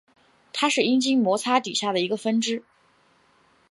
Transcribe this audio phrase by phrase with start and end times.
[0.51, 2.63] 它是阴茎摩擦底下的一个分支。